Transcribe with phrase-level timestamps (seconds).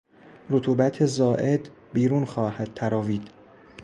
[0.49, 3.27] رطوبت زائد بیرون خواهد تراوید.